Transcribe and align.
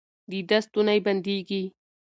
د 0.29 0.31
ده 0.49 0.57
ستونی 0.65 0.99
بندېږي. 1.05 1.63